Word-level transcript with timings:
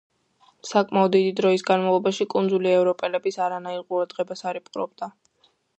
საკმაოდ 0.69 1.13
დიდი 1.15 1.33
დროის 1.39 1.65
განმავლობაში 1.67 2.29
კუნძული 2.35 2.73
ევროპელების 2.79 3.41
არანაირ 3.49 3.87
ყურადღებას 3.91 4.47
არ 4.53 4.63
იპყრობდა. 4.65 5.17